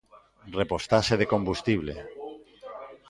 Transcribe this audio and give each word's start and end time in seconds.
Repostaxe 0.59 1.13
de 1.21 1.29
combustible 1.33 1.93